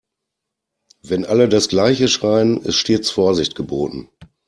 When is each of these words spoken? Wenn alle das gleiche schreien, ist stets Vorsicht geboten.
Wenn 1.03 1.25
alle 1.25 1.47
das 1.47 1.67
gleiche 1.69 2.07
schreien, 2.07 2.59
ist 2.63 2.77
stets 2.77 3.11
Vorsicht 3.11 3.53
geboten. 3.53 4.09